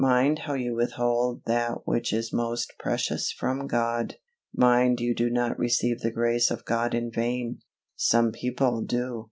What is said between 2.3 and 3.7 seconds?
most precious from